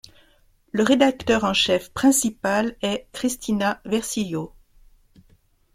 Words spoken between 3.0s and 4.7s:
Cristina Vercillo.